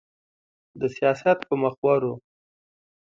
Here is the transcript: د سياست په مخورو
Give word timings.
د 0.79 0.81
سياست 0.95 1.37
په 1.49 1.55
مخورو 1.61 2.13